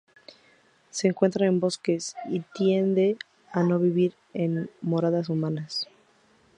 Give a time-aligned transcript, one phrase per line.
[0.89, 3.17] Se encuentra en bosques, y tiende
[3.51, 5.87] a no vivir en moradas humanas.